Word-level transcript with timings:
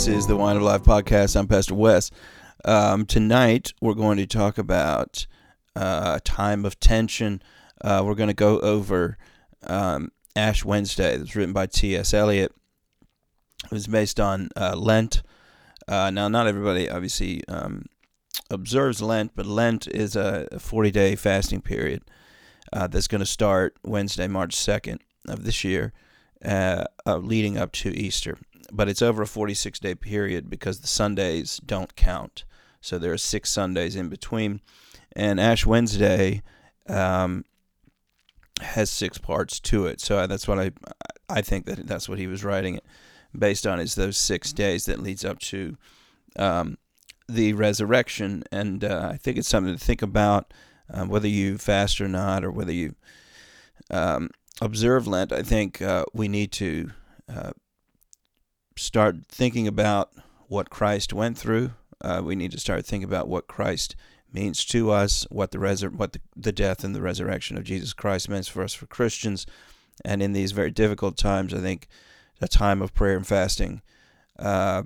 This 0.00 0.08
is 0.08 0.26
the 0.26 0.34
Wine 0.34 0.56
of 0.56 0.62
Life 0.62 0.82
podcast. 0.82 1.36
I'm 1.36 1.46
Pastor 1.46 1.74
Wes. 1.74 2.10
Um, 2.64 3.04
tonight, 3.04 3.74
we're 3.82 3.92
going 3.92 4.16
to 4.16 4.26
talk 4.26 4.56
about 4.56 5.26
uh, 5.76 6.12
a 6.16 6.20
time 6.20 6.64
of 6.64 6.80
tension. 6.80 7.42
Uh, 7.82 8.02
we're 8.02 8.14
going 8.14 8.30
to 8.30 8.34
go 8.34 8.58
over 8.60 9.18
um, 9.66 10.10
Ash 10.34 10.64
Wednesday. 10.64 11.18
Was 11.18 11.36
written 11.36 11.52
by 11.52 11.66
T.S. 11.66 12.14
Eliot. 12.14 12.54
It 13.64 13.70
was 13.70 13.88
based 13.88 14.18
on 14.18 14.48
uh, 14.56 14.74
Lent. 14.74 15.22
Uh, 15.86 16.08
now, 16.08 16.28
not 16.28 16.46
everybody 16.46 16.88
obviously 16.88 17.46
um, 17.46 17.84
observes 18.48 19.02
Lent, 19.02 19.32
but 19.36 19.44
Lent 19.44 19.86
is 19.86 20.16
a 20.16 20.48
40 20.58 20.90
day 20.90 21.14
fasting 21.14 21.60
period 21.60 22.04
uh, 22.72 22.86
that's 22.86 23.06
going 23.06 23.18
to 23.18 23.26
start 23.26 23.76
Wednesday, 23.84 24.28
March 24.28 24.56
2nd 24.56 25.00
of 25.28 25.44
this 25.44 25.62
year, 25.62 25.92
uh, 26.42 26.86
leading 27.06 27.58
up 27.58 27.72
to 27.72 27.90
Easter 27.90 28.38
but 28.72 28.88
it's 28.88 29.02
over 29.02 29.22
a 29.22 29.26
46 29.26 29.78
day 29.78 29.94
period 29.94 30.48
because 30.48 30.80
the 30.80 30.86
Sundays 30.86 31.58
don't 31.64 31.94
count. 31.96 32.44
So 32.80 32.98
there 32.98 33.12
are 33.12 33.18
six 33.18 33.50
Sundays 33.50 33.96
in 33.96 34.08
between. 34.08 34.60
And 35.14 35.40
Ash 35.40 35.66
Wednesday 35.66 36.42
um, 36.88 37.44
has 38.60 38.90
six 38.90 39.18
parts 39.18 39.60
to 39.60 39.86
it. 39.86 40.00
So 40.00 40.26
that's 40.26 40.48
what 40.48 40.58
I 40.58 40.70
I 41.28 41.42
think 41.42 41.66
that 41.66 41.86
that's 41.86 42.08
what 42.08 42.18
he 42.18 42.26
was 42.26 42.44
writing 42.44 42.76
it 42.76 42.84
based 43.36 43.66
on 43.66 43.80
is 43.80 43.94
those 43.94 44.18
six 44.18 44.52
days 44.52 44.86
that 44.86 45.00
leads 45.00 45.24
up 45.24 45.38
to 45.38 45.76
um, 46.36 46.78
the 47.28 47.52
resurrection. 47.52 48.44
And 48.50 48.84
uh, 48.84 49.10
I 49.12 49.16
think 49.16 49.38
it's 49.38 49.48
something 49.48 49.76
to 49.76 49.84
think 49.84 50.02
about 50.02 50.52
um, 50.92 51.08
whether 51.08 51.28
you 51.28 51.58
fast 51.58 52.00
or 52.00 52.08
not, 52.08 52.44
or 52.44 52.50
whether 52.50 52.72
you 52.72 52.94
um, 53.90 54.30
observe 54.60 55.06
Lent. 55.06 55.32
I 55.32 55.42
think 55.42 55.80
uh, 55.80 56.04
we 56.12 56.26
need 56.26 56.50
to 56.52 56.90
uh, 57.32 57.52
start 58.76 59.16
thinking 59.28 59.66
about 59.66 60.10
what 60.48 60.70
Christ 60.70 61.12
went 61.12 61.38
through. 61.38 61.72
Uh, 62.00 62.22
we 62.24 62.34
need 62.34 62.52
to 62.52 62.60
start 62.60 62.86
thinking 62.86 63.08
about 63.08 63.28
what 63.28 63.46
Christ 63.46 63.94
means 64.32 64.64
to 64.66 64.90
us, 64.90 65.26
what 65.30 65.50
the 65.50 65.58
resur- 65.58 65.92
what 65.92 66.12
the, 66.12 66.20
the 66.36 66.52
death 66.52 66.84
and 66.84 66.94
the 66.94 67.02
resurrection 67.02 67.56
of 67.56 67.64
Jesus 67.64 67.92
Christ 67.92 68.28
means 68.28 68.48
for 68.48 68.62
us 68.62 68.72
for 68.72 68.86
Christians. 68.86 69.46
And 70.04 70.22
in 70.22 70.32
these 70.32 70.52
very 70.52 70.70
difficult 70.70 71.16
times, 71.16 71.52
I 71.52 71.58
think 71.58 71.88
a 72.40 72.48
time 72.48 72.80
of 72.80 72.94
prayer 72.94 73.16
and 73.16 73.26
fasting 73.26 73.82
uh, 74.38 74.84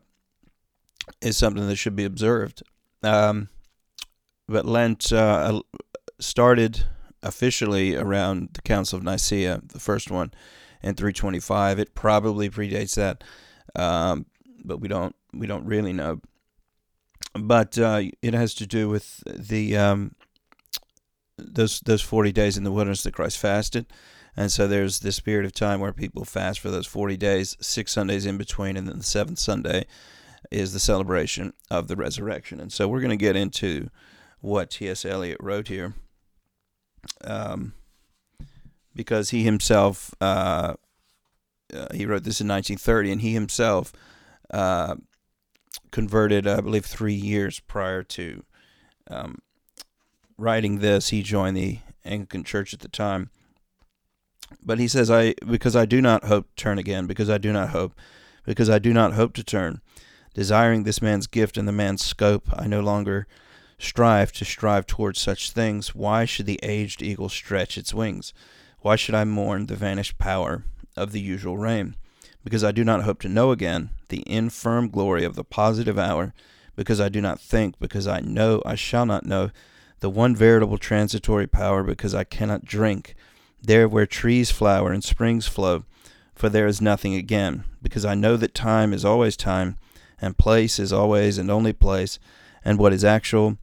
is 1.21 1.37
something 1.37 1.67
that 1.69 1.77
should 1.77 1.97
be 1.97 2.05
observed. 2.05 2.63
Um, 3.03 3.49
but 4.49 4.67
Lent 4.67 5.13
uh, 5.13 5.61
started 6.19 6.85
officially 7.23 7.97
around 7.97 8.51
the 8.55 8.63
Council 8.63 8.99
of 8.99 9.05
Nicaea, 9.05 9.63
the 9.67 9.81
first 9.81 10.11
one, 10.11 10.33
in 10.83 10.95
325. 10.95 11.79
It 11.79 11.95
probably 11.95 12.51
predates 12.51 12.97
that 12.97 13.25
um, 13.77 14.27
but 14.65 14.81
we 14.81 14.89
don't 14.89 15.15
we 15.33 15.47
don't 15.47 15.67
really 15.67 15.93
know. 15.93 16.21
But 17.35 17.77
uh, 17.79 18.03
it 18.23 18.35
has 18.35 18.55
to 18.55 18.67
do 18.67 18.89
with 18.89 19.23
the 19.27 19.77
um, 19.77 20.15
those 21.37 21.81
those 21.81 22.03
forty 22.03 22.33
days 22.33 22.57
in 22.57 22.65
the 22.65 22.73
wilderness 22.73 23.03
that 23.03 23.15
Christ 23.15 23.39
fasted, 23.39 23.87
and 24.37 24.53
so 24.53 24.67
there's 24.67 25.01
this 25.01 25.21
period 25.21 25.45
of 25.45 25.53
time 25.53 25.81
where 25.81 25.93
people 25.93 26.25
fast 26.25 26.61
for 26.61 26.71
those 26.71 26.87
forty 26.87 27.17
days, 27.17 27.57
six 27.61 27.93
Sundays 27.93 28.27
in 28.27 28.39
between, 28.39 28.77
and 28.77 28.89
then 28.89 28.99
the 28.99 29.05
seventh 29.05 29.39
Sunday 29.39 29.87
is 30.51 30.73
the 30.73 30.81
celebration 30.81 31.53
of 31.71 31.89
the 31.89 31.97
resurrection. 31.97 32.61
And 32.61 32.73
so 32.73 32.87
we're 32.87 33.01
going 33.01 33.11
to 33.11 33.17
get 33.17 33.35
into 33.35 33.89
what 34.41 34.71
T.S. 34.71 35.05
Eliot 35.05 35.39
wrote 35.41 35.69
here, 35.69 35.95
um, 37.23 37.73
because 38.95 39.31
he 39.31 39.43
himself 39.43 40.15
uh, 40.21 40.75
uh, 41.73 41.87
he 41.95 42.07
wrote 42.07 42.25
this 42.25 42.41
in 42.41 42.49
1930, 42.49 43.13
and 43.13 43.21
he 43.21 43.33
himself 43.33 43.93
uh, 44.51 44.97
converted, 45.91 46.47
I 46.47 46.61
believe, 46.61 46.85
three 46.85 47.15
years 47.15 47.61
prior 47.61 48.03
to 48.03 48.45
um, 49.09 49.39
writing 50.37 50.79
this. 50.79 51.09
He 51.09 51.23
joined 51.23 51.57
the 51.57 51.79
Anglican 52.05 52.45
Church 52.45 52.75
at 52.75 52.81
the 52.81 52.89
time. 52.89 53.31
But 54.63 54.79
he 54.79 54.89
says, 54.89 55.11
"I 55.11 55.35
because 55.47 55.75
I 55.75 55.87
do 55.87 56.01
not 56.01 56.25
hope 56.25 56.49
to 56.49 56.63
turn 56.63 56.79
again, 56.79 57.07
because 57.07 57.31
I 57.31 57.39
do 57.39 57.53
not 57.53 57.71
hope, 57.71 57.95
because 58.45 58.71
I 58.71 58.79
do 58.79 58.93
not 58.93 59.15
hope 59.15 59.33
to 59.35 59.45
turn, 59.45 59.81
desiring 60.35 60.83
this 60.83 61.03
man's 61.03 61.27
gift 61.27 61.57
and 61.57 61.67
the 61.67 61.73
man's 61.73 62.05
scope, 62.05 62.49
I 62.53 62.67
no 62.67 62.81
longer." 62.81 63.27
strive 63.77 64.33
to 64.33 64.45
strive 64.45 64.87
towards 64.87 65.21
such 65.21 65.51
things. 65.51 65.95
Why 65.95 66.25
should 66.25 66.47
the 66.47 66.61
aged 66.63 67.03
eagle 67.03 67.29
stretch 67.29 67.77
its 67.77 67.93
wings? 67.93 68.33
Why 68.81 68.97
should 68.97 69.15
I 69.17 69.25
mourn 69.25 69.67
the 69.67 69.77
vanished 69.77 70.17
power 70.17 70.65
of 70.97 71.13
the 71.13 71.21
usual 71.21 71.57
reign, 71.57 71.97
because 72.45 72.65
I 72.65 72.73
do 72.73 72.85
not 72.85 73.03
hope 73.03 73.21
to 73.23 73.29
know 73.29 73.51
again 73.51 73.91
the 74.09 74.23
infirm 74.31 74.89
glory 74.89 75.25
of 75.25 75.35
the 75.35 75.45
positive 75.45 75.99
hour, 75.99 76.33
because 76.77 77.01
I 77.01 77.09
do 77.09 77.21
not 77.21 77.41
think, 77.41 77.79
because 77.79 78.07
I 78.07 78.21
know 78.21 78.63
I 78.67 78.75
shall 78.75 79.07
not 79.07 79.27
know 79.27 79.51
the 80.01 80.11
one 80.11 80.37
veritable 80.37 80.79
transitory 80.79 81.47
power, 81.47 81.83
because 81.83 82.15
I 82.15 82.25
cannot 82.25 82.65
drink 82.65 83.15
there 83.63 83.89
where 83.89 84.07
trees 84.07 84.51
flower 84.51 84.93
and 84.93 85.03
springs 85.03 85.47
flow, 85.47 85.85
for 86.35 86.49
there 86.49 86.67
is 86.67 86.81
nothing 86.81 87.15
again, 87.15 87.65
because 87.81 88.05
I 88.05 88.15
know 88.15 88.37
that 88.37 88.55
time 88.55 88.93
is 88.93 89.05
always 89.05 89.37
time, 89.37 89.79
and 90.21 90.37
place 90.37 90.79
is 90.79 90.93
always 90.93 91.39
and 91.39 91.51
only 91.51 91.73
place, 91.73 92.19
and 92.65 92.79
what 92.79 92.93
is 92.93 93.05
actual 93.05 93.57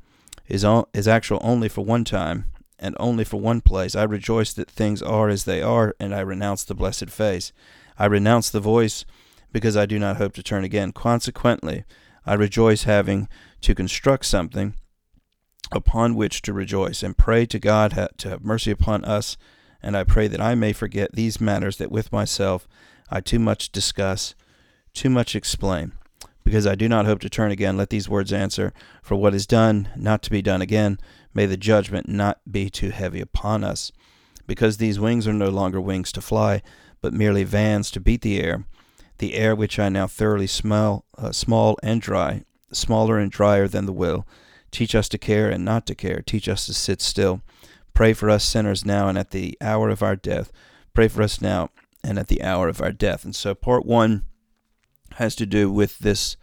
is, 0.48 0.66
is 0.94 1.08
actual 1.08 1.40
only 1.42 1.70
for 1.70 1.86
one 1.86 2.04
time, 2.04 2.46
and 2.82 2.96
only 3.00 3.24
for 3.24 3.40
one 3.40 3.62
place. 3.62 3.96
I 3.96 4.04
rejoice 4.04 4.52
that 4.54 4.70
things 4.70 5.02
are 5.02 5.30
as 5.30 5.46
they 5.46 5.62
are, 5.62 5.96
and 6.00 6.14
I 6.14 6.22
renounce 6.22 6.64
the 6.64 6.76
blessed 6.76 7.10
face. 7.10 7.54
I 7.98 8.06
renounce 8.08 8.50
the 8.50 8.60
voice, 8.60 9.06
because 9.54 9.78
I 9.78 9.86
do 9.86 10.00
not 10.00 10.18
hope 10.18 10.34
to 10.34 10.44
turn 10.44 10.64
again. 10.64 10.92
Consequently, 10.92 11.84
I 12.26 12.34
rejoice 12.34 12.84
having 12.84 13.28
to 13.62 13.76
construct 13.76 14.26
something 14.26 14.74
upon 15.72 16.16
which 16.16 16.42
to 16.42 16.54
rejoice, 16.54 17.04
and 17.04 17.18
pray 17.18 17.46
to 17.46 17.60
God 17.60 17.92
to 18.18 18.30
have 18.30 18.44
mercy 18.44 18.72
upon 18.72 19.06
us. 19.06 19.38
And 19.82 19.96
I 19.96 20.04
pray 20.04 20.28
that 20.28 20.42
I 20.42 20.56
may 20.56 20.74
forget 20.74 21.14
these 21.14 21.42
matters 21.42 21.78
that 21.78 21.92
with 21.92 22.12
myself 22.12 22.68
I 23.10 23.20
too 23.20 23.40
much 23.40 23.72
discuss, 23.72 24.36
too 24.94 25.10
much 25.10 25.36
explain. 25.36 25.94
Because 26.44 26.66
I 26.66 26.76
do 26.76 26.90
not 26.90 27.06
hope 27.06 27.20
to 27.20 27.30
turn 27.30 27.52
again, 27.52 27.78
let 27.78 27.90
these 27.92 28.10
words 28.10 28.34
answer 28.34 28.74
For 29.02 29.16
what 29.16 29.34
is 29.34 29.46
done, 29.46 29.90
not 29.96 30.22
to 30.24 30.32
be 30.32 30.42
done 30.42 30.62
again, 30.62 30.98
May 31.34 31.46
the 31.46 31.58
judgment 31.58 32.10
not 32.10 32.42
be 32.50 32.70
too 32.70 32.90
heavy 32.90 33.22
upon 33.22 33.64
us. 33.64 33.92
Because 34.48 34.78
these 34.78 35.00
wings 35.00 35.28
are 35.28 35.34
no 35.34 35.50
longer 35.50 35.80
wings 35.80 36.12
to 36.14 36.22
fly, 36.22 36.62
but 37.00 37.14
merely 37.14 37.44
vans 37.44 37.90
to 37.92 38.00
beat 38.00 38.22
the 38.22 38.40
air, 38.42 38.66
the 39.20 39.36
air 39.36 39.56
which 39.56 39.80
I 39.80 39.90
now 39.90 40.08
thoroughly 40.08 40.48
smell, 40.48 41.06
uh, 41.18 41.32
small 41.32 41.78
and 41.82 42.02
dry, 42.02 42.44
smaller 42.72 43.18
and 43.18 43.32
drier 43.32 43.68
than 43.68 43.86
the 43.86 43.94
will. 43.94 44.28
Teach 44.72 44.94
us 44.94 45.08
to 45.10 45.18
care 45.18 45.50
and 45.50 45.64
not 45.64 45.86
to 45.88 45.96
care. 45.96 46.22
Teach 46.22 46.50
us 46.50 46.66
to 46.66 46.74
sit 46.74 47.02
still. 47.02 47.42
Pray 47.94 48.14
for 48.14 48.30
us 48.30 48.44
sinners 48.44 48.86
now 48.86 49.08
and 49.08 49.18
at 49.18 49.32
the 49.32 49.58
hour 49.62 49.90
of 49.90 50.02
our 50.04 50.16
death. 50.16 50.52
Pray 50.94 51.08
for 51.08 51.22
us 51.22 51.42
now 51.42 51.70
and 52.04 52.18
at 52.18 52.28
the 52.28 52.42
hour 52.42 52.68
of 52.68 52.82
our 52.82 52.92
death. 52.92 53.24
And 53.24 53.36
so, 53.36 53.54
part 53.54 53.86
one 53.86 54.24
has 55.16 55.36
to 55.36 55.46
do 55.46 55.72
with 55.72 56.00
this 56.00 56.38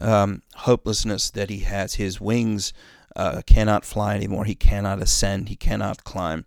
um, 0.00 0.42
hopelessness 0.56 1.30
that 1.30 1.50
he 1.50 1.60
has. 1.60 1.94
His 1.94 2.20
wings 2.20 2.72
uh, 3.16 3.42
cannot 3.46 3.84
fly 3.84 4.14
anymore. 4.14 4.44
He 4.44 4.54
cannot 4.54 5.02
ascend. 5.02 5.48
He 5.48 5.56
cannot 5.56 6.04
climb. 6.04 6.44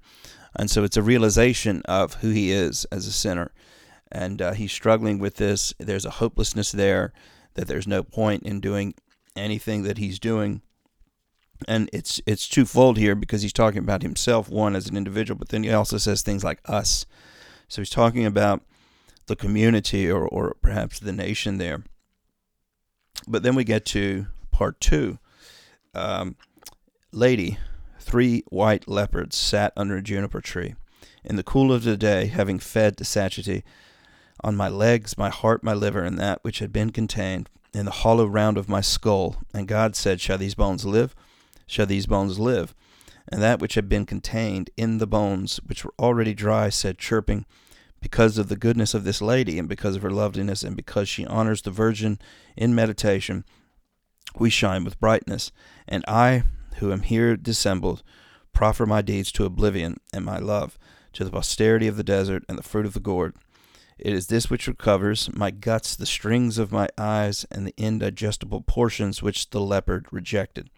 And 0.55 0.69
so 0.69 0.83
it's 0.83 0.97
a 0.97 1.01
realization 1.01 1.81
of 1.85 2.15
who 2.15 2.29
he 2.29 2.51
is 2.51 2.85
as 2.85 3.07
a 3.07 3.11
sinner. 3.11 3.51
And 4.11 4.41
uh, 4.41 4.53
he's 4.53 4.71
struggling 4.71 5.19
with 5.19 5.37
this. 5.37 5.73
There's 5.79 6.05
a 6.05 6.11
hopelessness 6.11 6.71
there 6.71 7.11
that 7.55 7.67
there's 7.67 7.87
no 7.87 8.03
point 8.03 8.43
in 8.43 8.59
doing 8.59 8.93
anything 9.35 9.83
that 9.83 9.97
he's 9.97 10.19
doing. 10.19 10.61
And 11.67 11.89
it's 11.93 12.21
it's 12.25 12.47
twofold 12.47 12.97
here 12.97 13.15
because 13.15 13.41
he's 13.41 13.53
talking 13.53 13.79
about 13.79 14.01
himself, 14.01 14.49
one 14.49 14.75
as 14.75 14.87
an 14.87 14.97
individual, 14.97 15.37
but 15.37 15.49
then 15.49 15.63
he 15.63 15.71
also 15.71 15.97
says 15.97 16.21
things 16.21 16.43
like 16.43 16.59
us. 16.65 17.05
So 17.67 17.81
he's 17.81 17.89
talking 17.89 18.25
about 18.25 18.63
the 19.27 19.35
community 19.35 20.09
or, 20.09 20.27
or 20.27 20.55
perhaps 20.61 20.99
the 20.99 21.13
nation 21.13 21.57
there. 21.57 21.83
But 23.27 23.43
then 23.43 23.55
we 23.55 23.63
get 23.63 23.85
to 23.87 24.27
part 24.51 24.79
two. 24.81 25.19
Um, 25.93 26.35
Lady, 27.11 27.57
three 27.99 28.43
white 28.49 28.87
leopards 28.87 29.35
sat 29.37 29.73
under 29.77 29.97
a 29.97 30.01
juniper 30.01 30.41
tree. 30.41 30.75
In 31.23 31.35
the 31.35 31.43
cool 31.43 31.71
of 31.71 31.83
the 31.83 31.95
day, 31.95 32.25
having 32.25 32.59
fed 32.59 32.97
to 32.97 33.05
satiety, 33.05 33.63
on 34.43 34.55
my 34.55 34.67
legs, 34.67 35.17
my 35.17 35.29
heart, 35.29 35.63
my 35.63 35.73
liver, 35.73 36.03
and 36.03 36.17
that 36.19 36.39
which 36.43 36.59
had 36.59 36.73
been 36.73 36.89
contained, 36.89 37.49
in 37.73 37.85
the 37.85 37.91
hollow 37.91 38.25
round 38.25 38.57
of 38.57 38.69
my 38.69 38.81
skull. 38.81 39.37
And 39.53 39.67
God 39.67 39.95
said, 39.95 40.21
Shall 40.21 40.37
these 40.37 40.55
bones 40.55 40.85
live? 40.85 41.15
Shall 41.65 41.85
these 41.85 42.05
bones 42.05 42.39
live? 42.39 42.75
And 43.29 43.41
that 43.41 43.59
which 43.59 43.75
had 43.75 43.89
been 43.89 44.05
contained 44.05 44.69
in 44.77 44.97
the 44.97 45.07
bones, 45.07 45.57
which 45.65 45.83
were 45.85 45.93
already 45.97 46.33
dry, 46.33 46.69
said, 46.69 46.97
chirping, 46.97 47.45
Because 48.03 48.37
of 48.37 48.49
the 48.49 48.57
goodness 48.57 48.93
of 48.93 49.05
this 49.05 49.21
lady, 49.21 49.57
and 49.57 49.69
because 49.69 49.95
of 49.95 50.01
her 50.01 50.11
loveliness, 50.11 50.61
and 50.61 50.75
because 50.75 51.07
she 51.07 51.25
honors 51.25 51.61
the 51.61 51.71
Virgin 51.71 52.19
in 52.57 52.75
meditation, 52.75 53.45
we 54.37 54.49
shine 54.49 54.83
with 54.83 54.99
brightness. 54.99 55.53
And 55.87 56.03
I, 56.05 56.43
who 56.75 56.91
am 56.91 57.03
here 57.03 57.37
dissembled, 57.37 58.03
proffer 58.51 58.85
my 58.85 59.01
deeds 59.01 59.31
to 59.31 59.45
oblivion 59.45 60.01
and 60.13 60.25
my 60.25 60.37
love 60.37 60.77
to 61.13 61.23
the 61.23 61.31
posterity 61.31 61.87
of 61.87 61.95
the 61.95 62.03
desert 62.03 62.43
and 62.49 62.57
the 62.57 62.63
fruit 62.63 62.85
of 62.85 62.93
the 62.93 62.99
gourd. 62.99 63.35
It 63.97 64.11
is 64.11 64.27
this 64.27 64.49
which 64.49 64.67
recovers 64.67 65.33
my 65.33 65.49
guts, 65.49 65.95
the 65.95 66.05
strings 66.05 66.57
of 66.57 66.73
my 66.73 66.89
eyes, 66.97 67.45
and 67.49 67.65
the 67.65 67.73
indigestible 67.77 68.61
portions 68.61 69.23
which 69.23 69.51
the 69.51 69.61
leopard 69.61 70.07
rejected. 70.11 70.69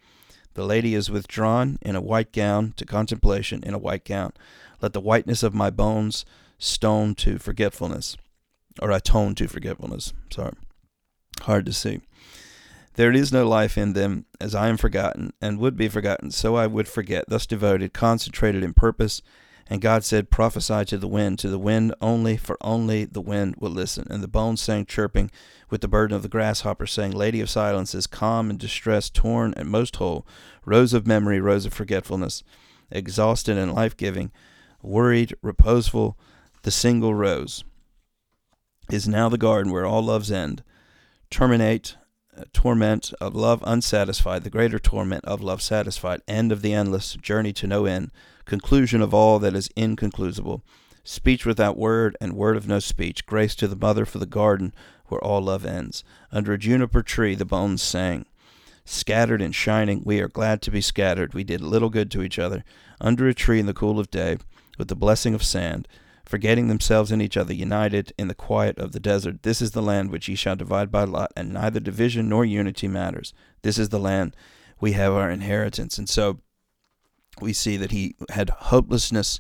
The 0.54 0.64
lady 0.64 0.94
is 0.94 1.10
withdrawn 1.10 1.80
in 1.82 1.96
a 1.96 2.02
white 2.02 2.32
gown 2.32 2.74
to 2.78 2.86
contemplation 2.86 3.64
in 3.64 3.74
a 3.74 3.80
white 3.80 4.06
gown. 4.06 4.34
Let 4.80 4.94
the 4.94 5.02
whiteness 5.02 5.42
of 5.42 5.56
my 5.56 5.72
bones 5.72 6.24
stone 6.58 7.16
to 7.16 7.38
forgetfulness, 7.38 8.18
or 8.82 8.92
atone 8.92 9.36
to 9.36 9.48
forgetfulness. 9.48 10.14
Sorry. 10.32 10.54
Hard 11.42 11.66
to 11.66 11.74
see. 11.74 12.02
There 12.96 13.12
is 13.12 13.34
no 13.34 13.48
life 13.48 13.78
in 13.78 13.94
them, 13.94 14.26
as 14.40 14.56
I 14.56 14.70
am 14.70 14.78
forgotten, 14.78 15.34
and 15.42 15.60
would 15.60 15.76
be 15.76 15.90
forgotten, 15.90 16.32
so 16.32 16.56
I 16.56 16.66
would 16.66 16.88
forget, 16.88 17.26
thus 17.28 17.46
devoted, 17.46 17.94
concentrated 17.94 18.64
in 18.64 18.74
purpose. 18.74 19.22
And 19.68 19.82
God 19.82 20.04
said, 20.06 20.30
Prophesy 20.30 20.86
to 20.86 20.98
the 20.98 21.08
wind, 21.08 21.40
to 21.40 21.50
the 21.50 21.60
wind 21.60 21.94
only, 22.00 22.38
for 22.38 22.58
only 22.62 23.04
the 23.04 23.22
wind 23.22 23.56
will 23.58 23.72
listen. 23.72 24.08
And 24.10 24.24
the 24.24 24.30
bones 24.30 24.62
sang, 24.62 24.86
chirping, 24.86 25.30
with 25.70 25.82
the 25.82 25.88
burden 25.90 26.16
of 26.16 26.22
the 26.22 26.30
grasshopper, 26.30 26.86
saying, 26.86 27.12
Lady 27.12 27.42
of 27.42 27.50
silences, 27.50 28.08
calm 28.08 28.50
and 28.50 28.60
distressed, 28.60 29.14
torn 29.14 29.54
and 29.58 29.68
most 29.68 29.98
whole, 29.98 30.26
rose 30.66 30.94
of 30.94 31.08
memory, 31.08 31.42
rose 31.42 31.66
of 31.66 31.74
forgetfulness, 31.74 32.44
exhausted 32.92 33.58
and 33.58 33.74
life 33.74 33.98
giving, 33.98 34.32
worried, 34.82 35.36
reposeful, 35.42 36.18
the 36.66 36.72
single 36.72 37.14
rose 37.14 37.64
is 38.90 39.08
now 39.08 39.30
the 39.30 39.38
garden 39.38 39.72
where 39.72 39.86
all 39.86 40.02
loves 40.02 40.32
end, 40.32 40.64
terminate, 41.30 41.96
uh, 42.36 42.44
torment 42.54 43.14
of 43.22 43.36
love 43.36 43.64
unsatisfied, 43.68 44.44
the 44.44 44.50
greater 44.50 44.80
torment 44.80 45.24
of 45.26 45.44
love 45.44 45.62
satisfied, 45.62 46.22
end 46.28 46.52
of 46.52 46.64
the 46.64 46.74
endless, 46.74 47.14
journey 47.22 47.54
to 47.54 47.68
no 47.68 47.86
end, 47.86 48.10
conclusion 48.46 49.00
of 49.00 49.14
all 49.14 49.38
that 49.38 49.54
is 49.54 49.70
inconclusible, 49.76 50.64
speech 51.04 51.46
without 51.46 51.78
word, 51.78 52.18
and 52.20 52.34
word 52.34 52.58
of 52.58 52.68
no 52.68 52.80
speech, 52.80 53.28
grace 53.28 53.54
to 53.54 53.68
the 53.68 53.76
mother 53.76 54.04
for 54.04 54.18
the 54.18 54.26
garden 54.26 54.74
where 55.06 55.24
all 55.24 55.42
love 55.42 55.68
ends. 55.68 56.04
Under 56.32 56.54
a 56.54 56.58
juniper 56.58 57.04
tree 57.04 57.36
the 57.36 57.46
bones 57.46 57.84
sang. 57.84 58.26
Scattered 58.86 59.40
and 59.40 59.54
shining, 59.54 60.02
we 60.04 60.20
are 60.20 60.28
glad 60.28 60.64
to 60.64 60.72
be 60.72 60.82
scattered. 60.82 61.36
We 61.36 61.44
did 61.44 61.62
little 61.62 61.92
good 61.92 62.10
to 62.10 62.24
each 62.24 62.40
other. 62.40 62.64
Under 63.00 63.28
a 63.28 63.36
tree 63.36 63.60
in 63.60 63.68
the 63.68 63.74
cool 63.76 64.00
of 64.00 64.10
day, 64.10 64.40
with 64.80 64.88
the 64.88 64.96
blessing 64.96 65.36
of 65.36 65.44
sand, 65.44 65.88
forgetting 66.26 66.68
themselves 66.68 67.12
and 67.12 67.22
each 67.22 67.38
other, 67.38 67.54
united 67.54 68.14
in 68.18 68.28
the 68.28 68.36
quiet 68.36 68.78
of 68.80 68.92
the 68.92 69.00
desert. 69.00 69.44
This 69.44 69.62
is 69.62 69.72
the 69.72 69.82
land 69.82 70.12
which 70.12 70.28
ye 70.28 70.36
shall 70.36 70.56
divide 70.56 70.92
by 70.92 71.04
lot, 71.04 71.32
and 71.36 71.54
neither 71.54 71.80
division 71.80 72.30
nor 72.30 72.44
unity 72.44 72.88
matters. 72.88 73.34
This 73.62 73.78
is 73.78 73.90
the 73.90 74.00
land 74.00 74.36
we 74.80 74.94
have 74.94 75.14
our 75.14 75.30
inheritance. 75.30 75.98
And 75.98 76.10
so 76.10 76.40
we 77.40 77.54
see 77.54 77.78
that 77.78 77.92
he 77.92 78.16
had 78.32 78.50
hopelessness 78.50 79.40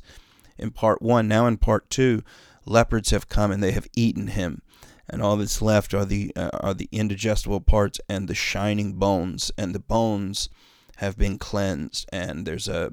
in 0.57 0.71
part 0.71 1.01
one. 1.01 1.27
Now 1.27 1.47
in 1.47 1.57
part 1.57 1.89
two, 1.89 2.23
leopards 2.65 3.11
have 3.11 3.29
come 3.29 3.51
and 3.51 3.61
they 3.61 3.71
have 3.71 3.87
eaten 3.95 4.27
him. 4.27 4.61
And 5.07 5.21
all 5.21 5.37
that's 5.37 5.61
left 5.61 5.93
are 5.93 6.05
the 6.05 6.31
uh, 6.35 6.49
are 6.53 6.73
the 6.73 6.89
indigestible 6.91 7.61
parts 7.61 7.99
and 8.09 8.27
the 8.27 8.33
shining 8.33 8.93
bones, 8.93 9.51
and 9.55 9.75
the 9.75 9.79
bones 9.79 10.49
have 10.97 11.15
been 11.15 11.37
cleansed. 11.37 12.09
And 12.11 12.47
there's 12.47 12.67
a 12.67 12.91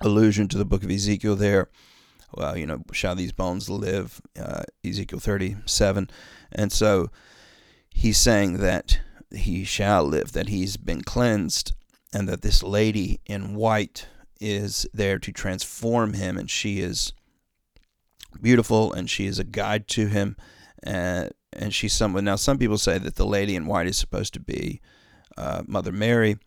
allusion 0.00 0.48
to 0.48 0.58
the 0.58 0.64
book 0.64 0.82
of 0.82 0.90
Ezekiel 0.90 1.36
there 1.36 1.68
well, 2.36 2.56
you 2.56 2.66
know, 2.66 2.82
shall 2.92 3.14
these 3.14 3.32
bones 3.32 3.68
live? 3.68 4.20
Uh, 4.38 4.62
Ezekiel 4.84 5.20
37. 5.20 6.10
And 6.52 6.72
so 6.72 7.10
he's 7.90 8.18
saying 8.18 8.58
that 8.58 9.00
he 9.30 9.64
shall 9.64 10.04
live, 10.04 10.32
that 10.32 10.48
he's 10.48 10.76
been 10.76 11.02
cleansed, 11.02 11.72
and 12.12 12.28
that 12.28 12.42
this 12.42 12.62
lady 12.62 13.20
in 13.26 13.54
white 13.54 14.06
is 14.40 14.86
there 14.92 15.18
to 15.18 15.32
transform 15.32 16.14
him, 16.14 16.36
and 16.36 16.50
she 16.50 16.80
is 16.80 17.12
beautiful, 18.40 18.92
and 18.92 19.08
she 19.08 19.26
is 19.26 19.38
a 19.38 19.44
guide 19.44 19.88
to 19.88 20.06
him, 20.06 20.36
and, 20.82 21.32
and 21.52 21.74
she's 21.74 21.92
someone. 21.92 22.24
Now, 22.24 22.36
some 22.36 22.58
people 22.58 22.78
say 22.78 22.98
that 22.98 23.16
the 23.16 23.26
lady 23.26 23.56
in 23.56 23.66
white 23.66 23.86
is 23.86 23.96
supposed 23.96 24.34
to 24.34 24.40
be 24.40 24.80
uh, 25.36 25.62
Mother 25.66 25.92
Mary. 25.92 26.38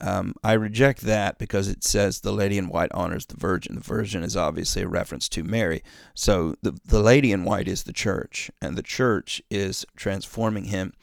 Um, 0.00 0.34
I 0.42 0.54
reject 0.54 1.02
that 1.02 1.38
because 1.38 1.68
it 1.68 1.84
says 1.84 2.20
the 2.20 2.32
lady 2.32 2.56
in 2.56 2.68
white 2.68 2.90
honors 2.92 3.26
the 3.26 3.36
virgin. 3.36 3.74
The 3.74 3.80
virgin 3.82 4.22
is 4.22 4.36
obviously 4.36 4.82
a 4.82 4.88
reference 4.88 5.28
to 5.30 5.44
Mary. 5.44 5.82
So 6.14 6.54
the, 6.62 6.78
the 6.84 7.00
lady 7.00 7.32
in 7.32 7.44
white 7.44 7.68
is 7.68 7.82
the 7.82 7.92
church, 7.92 8.50
and 8.62 8.76
the 8.76 8.82
church 8.82 9.42
is 9.50 9.84
transforming 9.96 10.64
him 10.64 10.94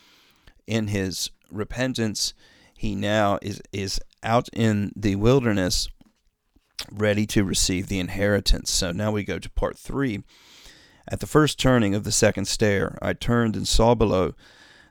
in 0.65 0.87
his 0.87 1.29
repentance. 1.51 2.33
He 2.73 2.95
now 2.95 3.37
is, 3.41 3.61
is 3.71 3.99
out 4.23 4.49
in 4.51 4.91
the 4.95 5.15
wilderness 5.15 5.87
ready 6.91 7.25
to 7.27 7.43
receive 7.43 7.87
the 7.87 7.99
inheritance. 7.99 8.71
So 8.71 8.91
now 8.91 9.11
we 9.11 9.23
go 9.23 9.39
to 9.39 9.49
part 9.49 9.77
three. 9.77 10.23
At 11.09 11.21
the 11.21 11.27
first 11.27 11.57
turning 11.57 11.95
of 11.95 12.03
the 12.03 12.11
second 12.11 12.45
stair, 12.45 12.97
I 13.01 13.13
turned 13.13 13.55
and 13.55 13.67
saw 13.67 13.95
below 13.95 14.33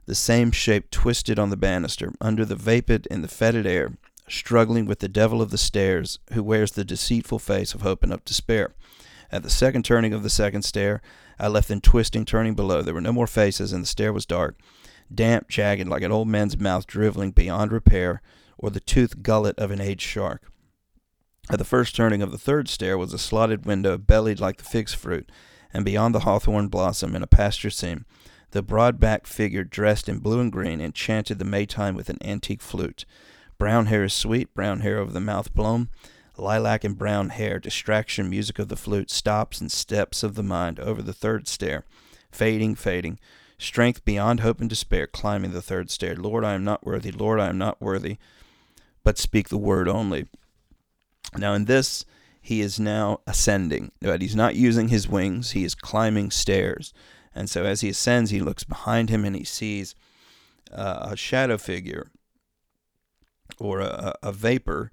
the 0.07 0.15
same 0.15 0.53
shape 0.53 0.91
twisted 0.91 1.39
on 1.39 1.51
the 1.51 1.57
banister, 1.57 2.13
under 2.21 2.45
the 2.45 2.57
vapid 2.57 3.07
and 3.11 3.23
the 3.23 3.29
fetid 3.29 3.67
air, 3.67 3.99
struggling 4.29 4.87
with 4.87 5.01
the 5.01 5.09
devil 5.09 5.43
of 5.43 5.51
the 5.51 5.59
stairs, 5.59 6.19
who 6.33 6.43
wears 6.43 6.73
the 6.73 6.85
deceitful 6.85 7.39
face 7.39 7.75
of 7.75 7.83
hope 7.83 8.03
and 8.03 8.13
of 8.13 8.25
despair. 8.25 8.75
At 9.31 9.43
the 9.43 9.51
second 9.51 9.85
turning 9.85 10.13
of 10.13 10.23
the 10.23 10.31
second 10.31 10.63
stair, 10.63 11.03
I 11.39 11.49
left 11.49 11.69
them 11.69 11.81
twisting, 11.81 12.25
turning 12.25 12.55
below. 12.55 12.83
There 12.83 12.95
were 12.95 13.01
no 13.01 13.13
more 13.13 13.27
faces, 13.27 13.73
and 13.73 13.83
the 13.83 13.89
stair 13.89 14.13
was 14.13 14.25
dark, 14.25 14.57
damp, 15.13 15.49
jagged, 15.49 15.89
like 15.89 16.03
an 16.03 16.13
old 16.13 16.29
man's 16.29 16.59
mouth 16.59 16.87
driveling 16.87 17.33
beyond 17.33 17.73
repair, 17.73 18.23
or 18.57 18.71
the 18.71 18.81
toothed 18.81 19.23
gullet 19.23 19.59
of 19.59 19.71
an 19.71 19.81
aged 19.81 20.03
shark. 20.03 20.51
At 21.51 21.59
the 21.59 21.65
first 21.65 21.95
turning 21.95 22.23
of 22.23 22.31
the 22.31 22.39
third 22.39 22.69
stair 22.69 22.97
was 22.97 23.13
a 23.13 23.19
slotted 23.19 23.67
window, 23.67 23.99
bellied 23.99 24.41
like 24.41 24.57
the 24.59 24.65
fig's 24.65 24.95
fruit, 24.95 25.31
and 25.73 25.85
beyond 25.85 26.15
the 26.15 26.21
hawthorn 26.21 26.69
blossom 26.69 27.15
in 27.15 27.23
a 27.23 27.27
pasture 27.27 27.71
scene 27.71 28.05
the 28.51 28.63
broad 28.63 28.99
backed 29.01 29.27
figure, 29.27 29.65
dressed 29.65 30.09
in 30.09 30.19
blue 30.19 30.41
and 30.41 30.53
green, 30.53 30.81
enchanted 30.81 31.39
the 31.39 31.45
Maytime 31.45 31.95
with 31.95 32.09
an 32.09 32.19
antique 32.23 32.63
flute. 32.63 33.05
Brown 33.59 33.87
hair 33.87 34.05
is 34.05 34.13
sweet, 34.13 34.55
brown 34.55 34.81
hair 34.81 34.99
over 34.99 35.13
the 35.13 35.21
mouth 35.21 35.53
blown. 35.55 35.89
Lilac 36.39 36.85
and 36.85 36.99
brown 36.99 37.31
hair, 37.31 37.59
distraction, 37.59 38.29
music 38.29 38.59
of 38.59 38.69
the 38.69 38.77
flute, 38.77 39.11
stops 39.11 39.61
and 39.61 39.73
steps 39.73 40.23
of 40.23 40.35
the 40.35 40.43
mind 40.43 40.79
over 40.79 41.03
the 41.03 41.15
third 41.15 41.49
stair, 41.49 41.85
fading, 42.31 42.75
fading. 42.75 43.19
Strength 43.59 44.05
beyond 44.05 44.41
hope 44.41 44.61
and 44.61 44.69
despair, 44.69 45.07
climbing 45.07 45.53
the 45.53 45.63
third 45.63 45.91
stair. 45.91 46.15
Lord, 46.15 46.45
I 46.45 46.53
am 46.53 46.63
not 46.63 46.85
worthy. 46.85 47.11
Lord, 47.11 47.41
I 47.41 47.49
am 47.49 47.57
not 47.57 47.81
worthy. 47.81 48.19
But 49.03 49.17
speak 49.17 49.49
the 49.49 49.57
word 49.57 49.89
only. 49.89 50.27
Now, 51.37 51.55
in 51.55 51.65
this, 51.65 52.05
he 52.43 52.61
is 52.61 52.79
now 52.79 53.21
ascending, 53.27 53.93
but 54.01 54.21
he's 54.21 54.37
not 54.37 54.57
using 54.57 54.89
his 54.89 55.09
wings. 55.09 55.53
He 55.53 55.65
is 55.65 55.75
climbing 55.75 56.31
stairs. 56.31 56.93
And 57.37 57.51
so 57.51 57.65
as 57.65 57.83
he 57.83 57.91
ascends, 57.91 58.31
he 58.31 58.41
looks 58.41 58.65
behind 58.65 59.11
him 59.11 59.25
and 59.25 59.37
he 59.37 59.45
sees 59.45 59.95
uh, 60.73 61.09
a 61.11 61.17
shadow 61.17 61.59
figure 61.59 62.11
or 63.59 63.81
a, 63.81 64.15
a 64.23 64.33
vapor 64.33 64.91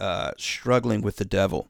uh, 0.00 0.32
struggling 0.38 1.02
with 1.02 1.16
the 1.16 1.26
devil. 1.26 1.68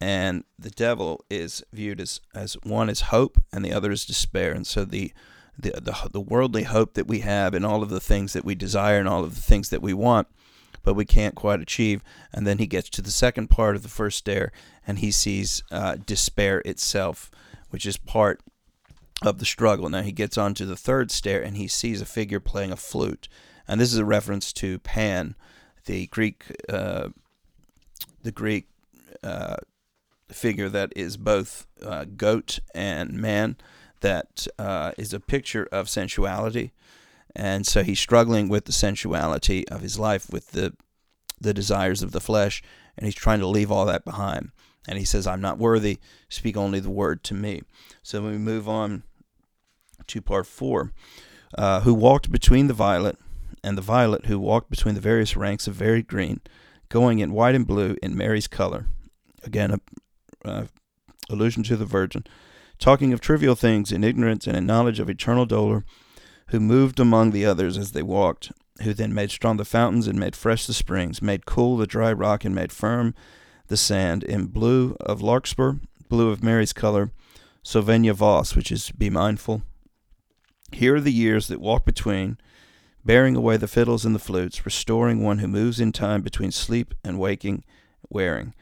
And 0.00 0.44
the 0.58 0.70
devil 0.70 1.24
is 1.28 1.62
viewed 1.72 2.00
as, 2.00 2.20
as 2.34 2.54
one 2.62 2.88
is 2.88 3.02
hope 3.02 3.42
and 3.52 3.62
the 3.62 3.72
other 3.72 3.90
is 3.90 4.06
despair. 4.06 4.52
And 4.52 4.66
so 4.66 4.86
the, 4.86 5.12
the, 5.58 5.72
the, 5.72 6.08
the 6.12 6.20
worldly 6.20 6.62
hope 6.62 6.94
that 6.94 7.06
we 7.06 7.20
have 7.20 7.52
and 7.52 7.66
all 7.66 7.82
of 7.82 7.90
the 7.90 8.00
things 8.00 8.32
that 8.32 8.44
we 8.44 8.54
desire 8.54 8.98
and 8.98 9.08
all 9.08 9.22
of 9.22 9.34
the 9.34 9.40
things 9.42 9.68
that 9.68 9.82
we 9.82 9.92
want, 9.92 10.28
but 10.82 10.94
we 10.94 11.04
can't 11.04 11.34
quite 11.34 11.60
achieve. 11.60 12.02
And 12.32 12.46
then 12.46 12.56
he 12.56 12.66
gets 12.66 12.88
to 12.90 13.02
the 13.02 13.10
second 13.10 13.48
part 13.50 13.76
of 13.76 13.82
the 13.82 13.88
first 13.88 14.16
stair 14.16 14.50
and 14.86 15.00
he 15.00 15.10
sees 15.10 15.62
uh, 15.70 15.96
despair 16.06 16.60
itself, 16.60 17.30
which 17.68 17.84
is 17.84 17.98
part 17.98 18.40
of 19.22 19.38
the 19.38 19.44
struggle. 19.44 19.88
Now 19.88 20.02
he 20.02 20.12
gets 20.12 20.38
onto 20.38 20.64
the 20.64 20.76
third 20.76 21.10
stair 21.10 21.42
and 21.42 21.56
he 21.56 21.68
sees 21.68 22.00
a 22.00 22.06
figure 22.06 22.40
playing 22.40 22.72
a 22.72 22.76
flute, 22.76 23.28
and 23.66 23.80
this 23.80 23.92
is 23.92 23.98
a 23.98 24.04
reference 24.04 24.52
to 24.54 24.78
Pan, 24.78 25.34
the 25.86 26.06
Greek, 26.08 26.44
uh, 26.68 27.08
the 28.22 28.32
Greek 28.32 28.68
uh, 29.22 29.56
figure 30.30 30.68
that 30.68 30.92
is 30.94 31.16
both 31.16 31.66
uh, 31.82 32.04
goat 32.04 32.60
and 32.74 33.12
man. 33.14 33.56
That 34.00 34.46
uh, 34.60 34.92
is 34.96 35.12
a 35.12 35.18
picture 35.18 35.68
of 35.72 35.88
sensuality, 35.88 36.72
and 37.34 37.66
so 37.66 37.82
he's 37.82 37.98
struggling 37.98 38.48
with 38.48 38.66
the 38.66 38.72
sensuality 38.72 39.66
of 39.68 39.80
his 39.80 39.98
life, 39.98 40.30
with 40.30 40.52
the 40.52 40.74
the 41.40 41.52
desires 41.52 42.00
of 42.02 42.12
the 42.12 42.20
flesh, 42.20 42.62
and 42.96 43.06
he's 43.06 43.14
trying 43.14 43.40
to 43.40 43.48
leave 43.48 43.72
all 43.72 43.86
that 43.86 44.04
behind. 44.04 44.52
And 44.88 44.98
he 44.98 45.04
says, 45.04 45.26
I'm 45.26 45.42
not 45.42 45.58
worthy, 45.58 45.98
speak 46.30 46.56
only 46.56 46.80
the 46.80 46.90
word 46.90 47.22
to 47.24 47.34
me. 47.34 47.62
So 48.02 48.22
we 48.22 48.38
move 48.38 48.68
on 48.68 49.02
to 50.06 50.22
part 50.22 50.46
four, 50.46 50.92
uh, 51.56 51.80
who 51.82 51.92
walked 51.92 52.32
between 52.32 52.66
the 52.66 52.74
violet 52.74 53.18
and 53.62 53.76
the 53.76 53.82
violet 53.82 54.26
who 54.26 54.38
walked 54.38 54.70
between 54.70 54.94
the 54.94 55.00
various 55.00 55.36
ranks 55.36 55.66
of 55.66 55.74
varied 55.74 56.08
green, 56.08 56.40
going 56.88 57.18
in 57.18 57.32
white 57.32 57.54
and 57.54 57.66
blue 57.66 57.96
in 58.02 58.16
Mary's 58.16 58.46
color. 58.46 58.86
Again, 59.44 59.72
a 59.72 60.48
uh, 60.48 60.66
allusion 61.28 61.62
to 61.64 61.76
the 61.76 61.84
Virgin, 61.84 62.24
talking 62.78 63.12
of 63.12 63.20
trivial 63.20 63.54
things 63.54 63.92
in 63.92 64.04
ignorance 64.04 64.46
and 64.46 64.56
in 64.56 64.64
knowledge 64.64 65.00
of 65.00 65.10
eternal 65.10 65.44
dolor, 65.44 65.84
who 66.48 66.60
moved 66.60 66.98
among 66.98 67.32
the 67.32 67.44
others 67.44 67.76
as 67.76 67.92
they 67.92 68.02
walked, 68.02 68.52
who 68.82 68.94
then 68.94 69.12
made 69.12 69.30
strong 69.30 69.58
the 69.58 69.64
fountains 69.66 70.06
and 70.06 70.18
made 70.18 70.34
fresh 70.34 70.66
the 70.66 70.72
springs, 70.72 71.20
made 71.20 71.44
cool 71.44 71.76
the 71.76 71.86
dry 71.86 72.12
rock 72.12 72.44
and 72.46 72.54
made 72.54 72.72
firm 72.72 73.14
the 73.68 73.76
sand, 73.76 74.24
in 74.24 74.46
blue 74.46 74.96
of 75.00 75.22
larkspur, 75.22 75.74
blue 76.08 76.30
of 76.30 76.42
Mary's 76.42 76.72
color, 76.72 77.12
Sovegna 77.62 78.14
vos, 78.14 78.56
which 78.56 78.72
is 78.72 78.90
be 78.90 79.10
mindful. 79.10 79.62
Here 80.72 80.96
are 80.96 81.00
the 81.00 81.12
years 81.12 81.48
that 81.48 81.60
walk 81.60 81.84
between, 81.84 82.38
bearing 83.04 83.36
away 83.36 83.56
the 83.56 83.68
fiddles 83.68 84.04
and 84.04 84.14
the 84.14 84.18
flutes, 84.18 84.64
restoring 84.64 85.22
one 85.22 85.38
who 85.38 85.48
moves 85.48 85.80
in 85.80 85.92
time 85.92 86.22
between 86.22 86.50
sleep 86.50 86.94
and 87.04 87.18
waking, 87.18 87.64
wearing. 88.10 88.54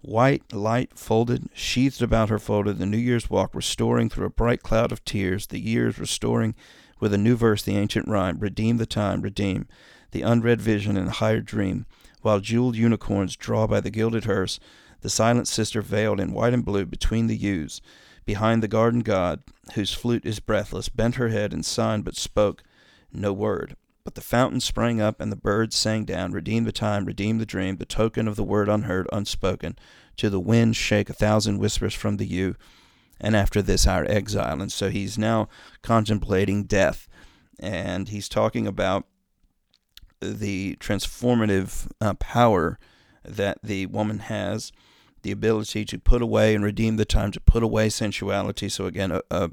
White, 0.00 0.52
light, 0.52 0.98
folded, 0.98 1.48
sheathed 1.54 2.02
about 2.02 2.28
her 2.28 2.38
folded, 2.38 2.78
the 2.78 2.84
New 2.84 2.98
Year's 2.98 3.30
walk, 3.30 3.54
restoring 3.54 4.10
through 4.10 4.26
a 4.26 4.30
bright 4.30 4.62
cloud 4.62 4.92
of 4.92 5.04
tears, 5.04 5.46
the 5.46 5.58
years 5.58 5.98
restoring 5.98 6.54
with 7.00 7.14
a 7.14 7.18
new 7.18 7.36
verse 7.36 7.62
the 7.62 7.76
ancient 7.76 8.06
rhyme, 8.06 8.38
redeem 8.38 8.76
the 8.76 8.86
time, 8.86 9.22
redeem 9.22 9.66
the 10.10 10.22
unread 10.22 10.60
vision 10.60 10.96
and 10.96 11.08
higher 11.08 11.40
dream, 11.40 11.86
while 12.24 12.40
jeweled 12.40 12.74
unicorns 12.74 13.36
draw 13.36 13.66
by 13.66 13.80
the 13.80 13.90
gilded 13.90 14.24
hearse, 14.24 14.58
the 15.02 15.10
silent 15.10 15.46
sister 15.46 15.82
veiled 15.82 16.18
in 16.18 16.32
white 16.32 16.54
and 16.54 16.64
blue 16.64 16.86
between 16.86 17.26
the 17.26 17.36
yews, 17.36 17.82
behind 18.24 18.62
the 18.62 18.68
garden 18.68 19.00
god, 19.00 19.42
whose 19.74 19.92
flute 19.92 20.24
is 20.24 20.40
breathless, 20.40 20.88
bent 20.88 21.16
her 21.16 21.28
head 21.28 21.52
and 21.52 21.66
signed 21.66 22.02
but 22.02 22.16
spoke 22.16 22.62
no 23.12 23.30
word. 23.30 23.76
But 24.04 24.14
the 24.14 24.22
fountain 24.22 24.60
sprang 24.60 25.02
up 25.02 25.20
and 25.20 25.30
the 25.30 25.36
birds 25.36 25.76
sang 25.76 26.06
down, 26.06 26.32
Redeem 26.32 26.64
the 26.64 26.72
time, 26.72 27.04
redeem 27.04 27.38
the 27.38 27.46
dream, 27.46 27.76
the 27.76 27.84
token 27.84 28.26
of 28.26 28.36
the 28.36 28.42
word 28.42 28.70
unheard, 28.70 29.06
unspoken. 29.12 29.78
To 30.16 30.30
the 30.30 30.40
wind 30.40 30.76
shake 30.76 31.10
a 31.10 31.14
thousand 31.14 31.58
whispers 31.58 31.94
from 31.94 32.16
the 32.16 32.26
yew, 32.26 32.56
and 33.20 33.36
after 33.36 33.60
this 33.60 33.86
our 33.86 34.04
exile. 34.06 34.62
And 34.62 34.72
so 34.72 34.88
he's 34.88 35.18
now 35.18 35.48
contemplating 35.82 36.64
death, 36.64 37.06
and 37.58 38.08
he's 38.08 38.28
talking 38.28 38.66
about 38.66 39.06
the 40.32 40.76
transformative 40.80 41.90
uh, 42.00 42.14
power 42.14 42.78
that 43.24 43.58
the 43.62 43.86
woman 43.86 44.18
has, 44.20 44.72
the 45.22 45.30
ability 45.30 45.84
to 45.86 45.98
put 45.98 46.22
away 46.22 46.54
and 46.54 46.64
redeem 46.64 46.96
the 46.96 47.04
time, 47.04 47.32
to 47.32 47.40
put 47.40 47.62
away 47.62 47.88
sensuality. 47.88 48.68
So 48.68 48.86
again, 48.86 49.10
a, 49.10 49.22
a 49.30 49.50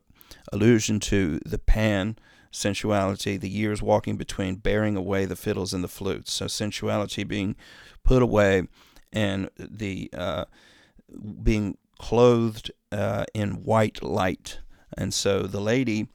allusion 0.51 0.99
to 0.99 1.39
the 1.45 1.59
pan 1.59 2.17
sensuality, 2.51 3.37
the 3.37 3.49
years 3.49 3.81
walking 3.81 4.17
between, 4.17 4.55
bearing 4.55 4.97
away 4.97 5.25
the 5.25 5.35
fiddles 5.35 5.73
and 5.73 5.83
the 5.83 5.87
flutes. 5.87 6.33
So 6.33 6.47
sensuality 6.47 7.23
being 7.23 7.55
put 8.03 8.21
away, 8.21 8.67
and 9.13 9.49
the 9.57 10.09
uh, 10.13 10.45
being 11.43 11.77
clothed 11.99 12.71
uh, 12.91 13.25
in 13.33 13.63
white 13.63 14.03
light. 14.03 14.59
And 14.97 15.13
so 15.13 15.43
the 15.43 15.61
lady 15.61 16.09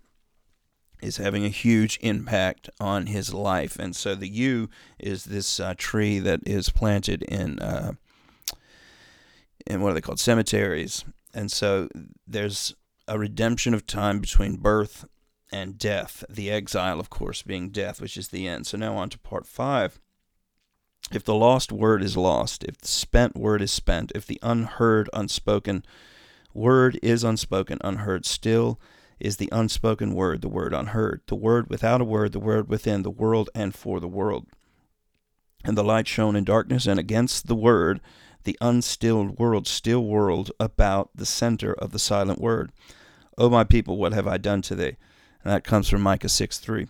is 1.01 1.19
having 1.19 1.45
a 1.45 1.51
huge 1.51 1.99
impact 2.03 2.71
on 2.81 3.07
his 3.07 3.35
life. 3.35 3.79
And 3.79 3.95
so 3.95 4.15
the 4.15 4.29
yew 4.29 4.69
is 4.99 5.25
this 5.25 5.61
uh, 5.61 5.75
tree 5.77 6.19
that 6.21 6.41
is 6.47 6.71
planted 6.71 7.23
in 7.23 7.59
uh, 7.59 7.93
in 9.67 9.81
what 9.81 9.91
are 9.91 9.95
they 9.95 10.01
called 10.01 10.21
cemeteries. 10.21 11.05
And 11.35 11.51
so 11.51 11.89
there's 12.27 12.75
a 13.09 13.19
redemption 13.19 13.75
of 13.75 13.87
time 13.87 14.21
between 14.21 14.57
birth 14.57 15.07
and 15.53 15.79
death. 15.79 16.25
The 16.29 16.51
exile, 16.51 17.01
of 17.01 17.11
course, 17.11 17.43
being 17.43 17.71
death, 17.71 18.01
which 18.01 18.17
is 18.17 18.29
the 18.29 18.49
end. 18.49 18.67
So 18.67 18.77
now 18.77 18.97
on 18.97 19.11
to 19.11 19.19
part 19.19 19.47
five. 19.47 20.01
If 21.13 21.25
the 21.25 21.35
lost 21.35 21.71
word 21.71 22.03
is 22.03 22.17
lost, 22.17 22.65
if 22.65 22.79
the 22.79 22.89
spent 22.89 23.37
word 23.37 23.63
is 23.63 23.71
spent, 23.71 24.11
if 24.15 24.27
the 24.27 24.41
unheard, 24.43 25.09
unspoken 25.13 25.85
word 26.53 26.99
is 27.03 27.23
unspoken, 27.23 27.79
unheard, 27.85 28.27
still 28.27 28.81
is 29.19 29.37
the 29.37 29.49
unspoken 29.53 30.15
word, 30.15 30.43
the 30.43 30.49
word 30.49 30.75
unheard, 30.75 31.23
the 31.27 31.35
word 31.35 31.69
without 31.71 32.01
a 32.01 32.05
word, 32.05 32.33
the 32.33 32.41
word 32.41 32.69
within 32.69 33.03
the 33.03 33.11
world 33.11 33.49
and 33.55 33.75
for 33.75 34.01
the 34.01 34.09
world. 34.09 34.47
And 35.65 35.77
the 35.77 35.85
light 35.85 36.07
shone 36.07 36.37
in 36.37 36.45
darkness, 36.45 36.87
and 36.87 37.01
against 37.01 37.47
the 37.47 37.55
word, 37.55 38.01
the 38.45 38.57
unstilled 38.61 39.39
world 39.39 39.67
still 39.67 40.05
whirled 40.05 40.53
about 40.61 41.11
the 41.15 41.27
center 41.27 41.73
of 41.73 41.91
the 41.91 41.99
silent 41.99 42.41
word. 42.41 42.71
O 43.39 43.51
my 43.51 43.65
people, 43.65 43.97
what 43.97 44.13
have 44.13 44.27
I 44.27 44.37
done 44.37 44.63
to 44.63 44.75
thee? 44.75 44.97
And 45.43 45.53
that 45.53 45.65
comes 45.65 45.89
from 45.89 46.03
Micah 46.03 46.29
6 46.29 46.59
3. 46.59 46.87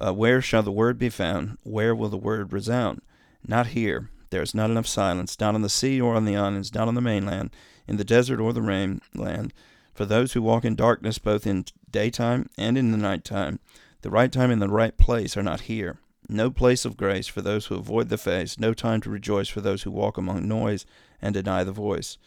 Uh, 0.00 0.12
where 0.12 0.40
shall 0.40 0.62
the 0.62 0.72
word 0.72 0.98
be 0.98 1.08
found? 1.08 1.58
Where 1.62 1.94
will 1.94 2.08
the 2.08 2.16
word 2.16 2.52
resound? 2.52 3.00
Not 3.46 3.68
here. 3.68 4.10
There 4.30 4.42
is 4.42 4.54
not 4.54 4.70
enough 4.70 4.86
silence, 4.86 5.38
not 5.38 5.54
on 5.54 5.62
the 5.62 5.68
sea 5.68 6.00
or 6.00 6.14
on 6.14 6.24
the 6.24 6.36
islands, 6.36 6.74
not 6.74 6.88
on 6.88 6.94
the 6.94 7.00
mainland, 7.00 7.50
in 7.86 7.96
the 7.96 8.04
desert 8.04 8.40
or 8.40 8.52
the 8.52 8.60
mainland 8.60 9.52
for 9.96 10.04
those 10.04 10.34
who 10.34 10.42
walk 10.42 10.64
in 10.64 10.76
darkness 10.76 11.18
both 11.18 11.46
in 11.46 11.64
daytime 11.90 12.50
and 12.58 12.76
in 12.76 12.92
the 12.92 12.98
nighttime, 12.98 13.58
the 14.02 14.10
right 14.10 14.30
time 14.30 14.50
and 14.50 14.60
the 14.60 14.68
right 14.68 14.96
place 14.98 15.36
are 15.36 15.42
not 15.42 15.62
here. 15.62 15.98
No 16.28 16.50
place 16.50 16.84
of 16.84 16.98
grace 16.98 17.26
for 17.26 17.40
those 17.40 17.66
who 17.66 17.76
avoid 17.76 18.10
the 18.10 18.18
face, 18.18 18.58
no 18.58 18.74
time 18.74 19.00
to 19.00 19.10
rejoice 19.10 19.48
for 19.48 19.62
those 19.62 19.84
who 19.84 19.90
walk 19.90 20.18
among 20.18 20.46
noise 20.46 20.84
and 21.22 21.32
deny 21.32 21.64
the 21.64 21.72
voice. 21.72 22.18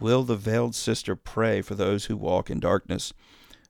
Will 0.00 0.24
the 0.24 0.36
veiled 0.36 0.74
sister 0.74 1.14
pray 1.14 1.62
for 1.62 1.76
those 1.76 2.06
who 2.06 2.16
walk 2.16 2.50
in 2.50 2.58
darkness, 2.58 3.12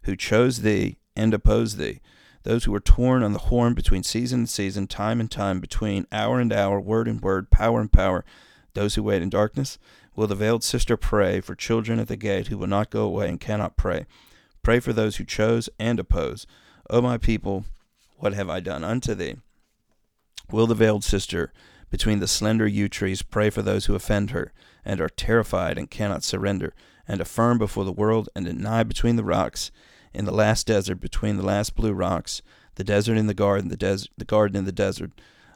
who 0.04 0.16
chose 0.16 0.62
thee 0.62 0.96
and 1.14 1.34
oppose 1.34 1.76
thee, 1.76 2.00
those 2.44 2.64
who 2.64 2.74
are 2.74 2.80
torn 2.80 3.22
on 3.22 3.34
the 3.34 3.38
horn 3.38 3.74
between 3.74 4.02
season 4.02 4.40
and 4.40 4.48
season, 4.48 4.86
time 4.86 5.20
and 5.20 5.30
time, 5.30 5.60
between 5.60 6.06
hour 6.10 6.40
and 6.40 6.54
hour, 6.54 6.80
word 6.80 7.06
and 7.06 7.20
word, 7.20 7.50
power 7.50 7.82
and 7.82 7.92
power, 7.92 8.24
those 8.72 8.94
who 8.94 9.02
wait 9.02 9.20
in 9.20 9.28
darkness? 9.28 9.78
Will 10.14 10.26
the 10.26 10.34
veiled 10.34 10.62
sister 10.62 10.96
pray 10.96 11.40
for 11.40 11.54
children 11.54 11.98
at 11.98 12.08
the 12.08 12.16
gate 12.16 12.48
who 12.48 12.58
will 12.58 12.66
not 12.66 12.90
go 12.90 13.04
away 13.04 13.28
and 13.28 13.40
cannot 13.40 13.76
pray? 13.76 14.06
Pray 14.62 14.78
for 14.78 14.92
those 14.92 15.16
who 15.16 15.24
chose 15.24 15.68
and 15.78 15.98
oppose. 15.98 16.46
O 16.90 17.00
my 17.00 17.16
people, 17.16 17.64
what 18.18 18.34
have 18.34 18.50
I 18.50 18.60
done 18.60 18.84
unto 18.84 19.14
thee? 19.14 19.36
Will 20.50 20.66
the 20.66 20.74
veiled 20.74 21.02
sister 21.02 21.52
between 21.90 22.20
the 22.20 22.28
slender 22.28 22.66
yew 22.66 22.88
trees 22.88 23.22
pray 23.22 23.50
for 23.50 23.62
those 23.62 23.86
who 23.86 23.94
offend 23.94 24.30
her, 24.30 24.52
and 24.84 25.00
are 25.00 25.08
terrified 25.08 25.76
and 25.76 25.90
cannot 25.90 26.24
surrender, 26.24 26.74
and 27.06 27.20
affirm 27.20 27.58
before 27.58 27.84
the 27.84 27.92
world, 27.92 28.28
and 28.34 28.46
deny 28.46 28.82
between 28.82 29.16
the 29.16 29.24
rocks, 29.24 29.70
in 30.14 30.24
the 30.24 30.32
last 30.32 30.66
desert 30.66 31.00
between 31.00 31.36
the 31.36 31.44
last 31.44 31.74
blue 31.74 31.92
rocks, 31.92 32.40
the 32.76 32.84
desert 32.84 33.16
in 33.16 33.26
the 33.26 33.34
garden, 33.34 33.68
the 33.68 33.76
desert, 33.76 34.10
the 34.16 34.24
garden 34.24 34.56
in 34.56 34.64
the 34.64 34.72
desert, 34.72 35.10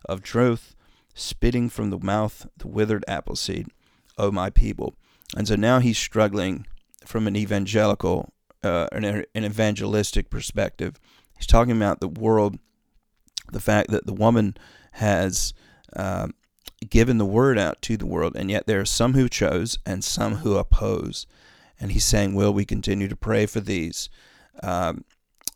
of 0.04 0.22
truth, 0.22 0.74
spitting 1.14 1.68
from 1.68 1.90
the 1.90 1.98
mouth 1.98 2.46
the 2.58 2.68
withered 2.68 3.04
apple 3.08 3.36
seed. 3.36 3.68
O 4.18 4.30
my 4.30 4.50
people. 4.50 4.94
And 5.36 5.46
so 5.46 5.56
now 5.56 5.78
he's 5.78 5.98
struggling 5.98 6.66
from 7.04 7.26
an 7.26 7.36
evangelical, 7.36 8.32
uh, 8.62 8.88
an, 8.92 9.04
an 9.04 9.44
evangelistic 9.44 10.30
perspective. 10.30 11.00
He's 11.36 11.46
talking 11.46 11.76
about 11.76 12.00
the 12.00 12.08
world, 12.08 12.58
the 13.52 13.60
fact 13.60 13.90
that 13.90 14.06
the 14.06 14.12
woman 14.12 14.56
has 14.92 15.52
uh, 15.94 16.28
given 16.88 17.18
the 17.18 17.26
word 17.26 17.58
out 17.58 17.82
to 17.82 17.96
the 17.96 18.06
world, 18.06 18.36
and 18.36 18.50
yet 18.50 18.66
there 18.66 18.80
are 18.80 18.86
some 18.86 19.14
who 19.14 19.28
chose 19.28 19.78
and 19.84 20.02
some 20.02 20.36
who 20.36 20.56
oppose. 20.56 21.26
And 21.78 21.92
he's 21.92 22.04
saying, 22.04 22.34
Will 22.34 22.54
we 22.54 22.64
continue 22.64 23.08
to 23.08 23.16
pray 23.16 23.46
for 23.46 23.60
these? 23.60 24.08
Um, 24.62 25.04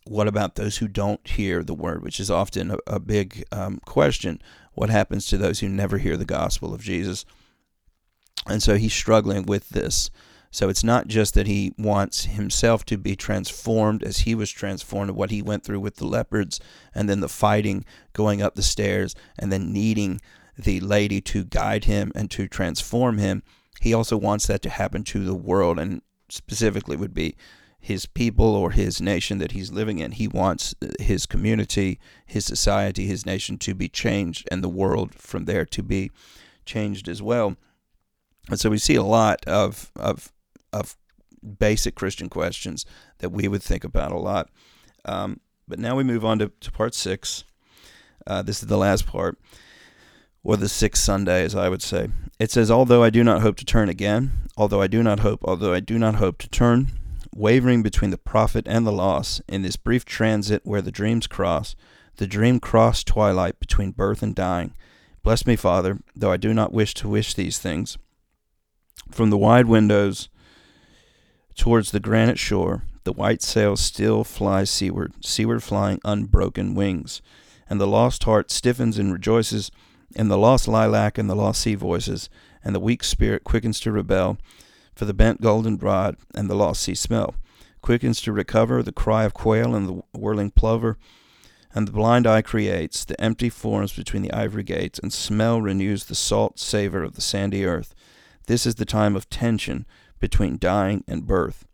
what 0.05 0.27
about 0.27 0.55
those 0.55 0.77
who 0.77 0.87
don't 0.87 1.25
hear 1.27 1.63
the 1.63 1.73
word, 1.73 2.03
which 2.03 2.19
is 2.19 2.31
often 2.31 2.71
a, 2.71 2.77
a 2.87 2.99
big 2.99 3.43
um, 3.51 3.79
question? 3.85 4.41
What 4.73 4.89
happens 4.89 5.25
to 5.27 5.37
those 5.37 5.59
who 5.59 5.69
never 5.69 5.97
hear 5.97 6.17
the 6.17 6.25
gospel 6.25 6.73
of 6.73 6.81
Jesus? 6.81 7.25
And 8.47 8.61
so 8.61 8.75
he's 8.75 8.93
struggling 8.93 9.45
with 9.45 9.69
this. 9.69 10.09
So 10.53 10.67
it's 10.67 10.83
not 10.83 11.07
just 11.07 11.33
that 11.35 11.47
he 11.47 11.73
wants 11.77 12.25
himself 12.25 12.83
to 12.85 12.97
be 12.97 13.15
transformed 13.15 14.03
as 14.03 14.19
he 14.19 14.35
was 14.35 14.51
transformed, 14.51 15.11
what 15.11 15.31
he 15.31 15.41
went 15.41 15.63
through 15.63 15.79
with 15.79 15.95
the 15.95 16.07
leopards, 16.07 16.59
and 16.93 17.09
then 17.09 17.21
the 17.21 17.29
fighting, 17.29 17.85
going 18.11 18.41
up 18.41 18.55
the 18.55 18.61
stairs, 18.61 19.15
and 19.39 19.51
then 19.51 19.71
needing 19.71 20.19
the 20.57 20.81
lady 20.81 21.21
to 21.21 21.45
guide 21.45 21.85
him 21.85 22.11
and 22.15 22.29
to 22.31 22.49
transform 22.49 23.17
him. 23.17 23.43
He 23.79 23.93
also 23.93 24.17
wants 24.17 24.47
that 24.47 24.61
to 24.63 24.69
happen 24.69 25.03
to 25.05 25.23
the 25.23 25.35
world, 25.35 25.79
and 25.79 26.01
specifically 26.27 26.97
would 26.97 27.13
be 27.13 27.35
his 27.79 28.05
people 28.05 28.53
or 28.55 28.71
his 28.71 29.01
nation 29.01 29.39
that 29.39 29.53
he's 29.53 29.71
living 29.71 29.99
in. 29.99 30.11
He 30.11 30.27
wants 30.27 30.75
uh, 30.81 30.87
his 30.99 31.25
community, 31.25 31.99
his 32.25 32.45
society, 32.45 33.07
his 33.07 33.25
nation 33.25 33.57
to 33.59 33.73
be 33.73 33.87
changed, 33.87 34.47
and 34.51 34.61
the 34.63 34.69
world 34.69 35.15
from 35.15 35.45
there 35.45 35.65
to 35.65 35.81
be 35.81 36.11
changed 36.65 37.07
as 37.07 37.21
well. 37.21 37.55
And 38.49 38.59
so 38.59 38.69
we 38.69 38.77
see 38.77 38.95
a 38.95 39.03
lot 39.03 39.45
of 39.45 39.91
of 39.95 40.31
of 40.73 40.97
basic 41.59 41.95
Christian 41.95 42.29
questions 42.29 42.85
that 43.19 43.31
we 43.31 43.47
would 43.47 43.63
think 43.63 43.83
about 43.83 44.11
a 44.11 44.17
lot. 44.17 44.49
Um, 45.05 45.39
but 45.67 45.79
now 45.79 45.95
we 45.95 46.03
move 46.03 46.25
on 46.25 46.39
to, 46.39 46.51
to 46.59 46.71
part 46.71 46.93
six. 46.93 47.43
Uh, 48.27 48.41
this 48.41 48.61
is 48.61 48.67
the 48.67 48.77
last 48.77 49.07
part, 49.07 49.37
or 50.43 50.57
the 50.57 50.69
sixth 50.69 51.03
Sunday, 51.03 51.43
as 51.43 51.55
I 51.55 51.69
would 51.69 51.81
say. 51.81 52.09
It 52.39 52.51
says, 52.51 52.69
Although 52.69 53.03
I 53.03 53.09
do 53.09 53.23
not 53.23 53.41
hope 53.41 53.55
to 53.57 53.65
turn 53.65 53.89
again, 53.89 54.31
although 54.55 54.81
I 54.81 54.87
do 54.87 55.01
not 55.01 55.19
hope, 55.19 55.41
although 55.43 55.73
I 55.73 55.79
do 55.79 55.97
not 55.97 56.15
hope 56.15 56.37
to 56.39 56.49
turn, 56.49 56.91
wavering 57.33 57.81
between 57.81 58.11
the 58.11 58.17
profit 58.17 58.67
and 58.67 58.85
the 58.85 58.91
loss, 58.91 59.41
in 59.47 59.61
this 59.61 59.75
brief 59.75 60.05
transit 60.05 60.61
where 60.65 60.81
the 60.81 60.91
dreams 60.91 61.25
cross, 61.25 61.75
the 62.17 62.27
dream 62.27 62.59
cross 62.59 63.03
twilight 63.03 63.59
between 63.59 63.91
birth 63.91 64.21
and 64.21 64.35
dying. 64.35 64.75
Bless 65.23 65.45
me, 65.45 65.55
Father, 65.55 65.99
though 66.15 66.31
I 66.31 66.37
do 66.37 66.53
not 66.53 66.73
wish 66.73 66.93
to 66.95 67.09
wish 67.09 67.33
these 67.33 67.57
things. 67.57 67.97
From 69.09 69.29
the 69.29 69.37
wide 69.37 69.65
windows 69.65 70.29
towards 71.55 71.91
the 71.91 71.99
granite 71.99 72.39
shore, 72.39 72.83
the 73.03 73.13
white 73.13 73.41
sail 73.41 73.75
still 73.75 74.23
flies 74.23 74.69
seaward, 74.69 75.25
seaward 75.25 75.63
flying 75.63 75.99
unbroken 76.05 76.75
wings, 76.75 77.21
and 77.69 77.81
the 77.81 77.87
lost 77.87 78.23
heart 78.25 78.51
stiffens 78.51 78.99
and 78.99 79.11
rejoices, 79.11 79.71
and 80.15 80.29
the 80.29 80.37
lost 80.37 80.67
lilac 80.67 81.17
and 81.17 81.29
the 81.29 81.35
lost 81.35 81.61
sea 81.61 81.75
voices, 81.75 82.29
and 82.63 82.75
the 82.75 82.79
weak 82.79 83.03
spirit 83.03 83.43
quickens 83.43 83.79
to 83.79 83.91
rebel, 83.91 84.37
for 84.93 85.05
the 85.05 85.13
bent 85.13 85.41
golden 85.41 85.77
rod 85.77 86.15
and 86.35 86.49
the 86.49 86.55
lost 86.55 86.81
sea 86.83 86.95
smell. 86.95 87.35
quickens 87.81 88.21
to 88.21 88.31
recover 88.31 88.83
the 88.83 88.91
cry 88.91 89.23
of 89.23 89.33
quail 89.33 89.75
and 89.75 89.87
the 89.87 90.03
whirling 90.17 90.51
plover. 90.51 90.97
And 91.73 91.87
the 91.87 91.91
blind 91.91 92.27
eye 92.27 92.41
creates 92.41 93.05
the 93.05 93.19
empty 93.19 93.49
forms 93.49 93.93
between 93.93 94.21
the 94.21 94.33
ivory 94.33 94.63
gates, 94.63 94.99
and 94.99 95.11
smell 95.11 95.61
renews 95.61 96.05
the 96.05 96.15
salt 96.15 96.59
savor 96.59 97.01
of 97.01 97.15
the 97.15 97.21
sandy 97.21 97.65
earth. 97.65 97.95
This 98.51 98.65
is 98.65 98.75
the 98.75 98.83
time 98.83 99.15
of 99.15 99.29
tension 99.29 99.85
between 100.19 100.57
dying 100.57 101.05
and 101.07 101.25
birth. 101.25 101.65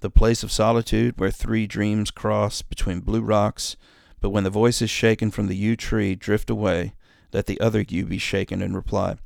The 0.00 0.08
place 0.08 0.42
of 0.42 0.50
solitude 0.50 1.20
where 1.20 1.30
three 1.30 1.66
dreams 1.66 2.10
cross 2.10 2.62
between 2.62 3.00
blue 3.00 3.20
rocks, 3.20 3.76
but 4.18 4.30
when 4.30 4.44
the 4.44 4.48
voice 4.48 4.80
is 4.80 4.88
shaken 4.88 5.30
from 5.30 5.46
the 5.46 5.54
yew 5.54 5.76
tree, 5.76 6.14
drift 6.14 6.48
away, 6.48 6.94
let 7.34 7.44
the 7.44 7.60
other 7.60 7.84
yew 7.86 8.06
be 8.06 8.16
shaken 8.16 8.62
and 8.62 8.74
reply. 8.74 9.18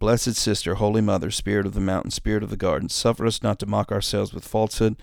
Blessed 0.00 0.34
sister, 0.34 0.74
holy 0.74 1.00
mother, 1.00 1.30
spirit 1.30 1.66
of 1.66 1.74
the 1.74 1.80
mountain, 1.80 2.10
spirit 2.10 2.42
of 2.42 2.50
the 2.50 2.56
garden, 2.56 2.88
suffer 2.88 3.24
us 3.24 3.40
not 3.40 3.60
to 3.60 3.66
mock 3.66 3.92
ourselves 3.92 4.34
with 4.34 4.44
falsehood. 4.44 4.96